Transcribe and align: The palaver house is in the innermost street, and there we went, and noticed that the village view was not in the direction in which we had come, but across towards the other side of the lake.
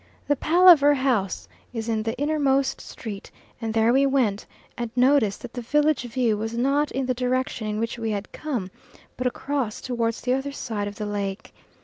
The 0.27 0.35
palaver 0.35 0.95
house 0.95 1.47
is 1.73 1.87
in 1.87 2.01
the 2.01 2.17
innermost 2.17 2.81
street, 2.81 3.29
and 3.61 3.71
there 3.71 3.93
we 3.93 4.07
went, 4.07 4.47
and 4.75 4.89
noticed 4.95 5.43
that 5.43 5.53
the 5.53 5.61
village 5.61 6.01
view 6.05 6.37
was 6.37 6.57
not 6.57 6.89
in 6.91 7.05
the 7.05 7.13
direction 7.13 7.67
in 7.67 7.79
which 7.79 7.99
we 7.99 8.09
had 8.09 8.31
come, 8.31 8.71
but 9.15 9.27
across 9.27 9.79
towards 9.79 10.21
the 10.21 10.33
other 10.33 10.51
side 10.53 10.87
of 10.87 10.95
the 10.95 11.05
lake. 11.05 11.53